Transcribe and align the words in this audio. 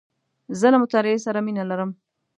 زه 0.59 0.67
له 0.73 0.77
مطالعې 0.83 1.19
سره 1.25 1.39
مینه 1.45 1.63
لرم. 1.71 1.89